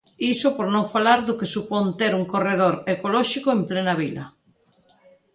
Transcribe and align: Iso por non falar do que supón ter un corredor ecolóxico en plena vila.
Iso 0.33 0.49
por 0.57 0.67
non 0.75 0.85
falar 0.93 1.19
do 1.27 1.37
que 1.39 1.51
supón 1.53 1.85
ter 1.99 2.11
un 2.19 2.25
corredor 2.33 2.75
ecolóxico 2.95 3.47
en 3.51 3.61
plena 3.69 3.93
vila. 4.01 4.25